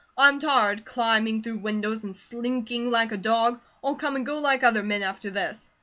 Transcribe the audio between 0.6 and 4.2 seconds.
climbing through windows and slinking like a dog. I'll come